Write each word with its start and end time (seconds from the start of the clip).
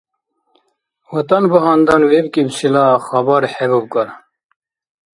ВатӀан 1.11 1.43
багьандан 1.51 2.01
вебкӀибсила 2.11 2.85
хабар 3.05 3.43
хӀебубкӀар. 3.53 4.09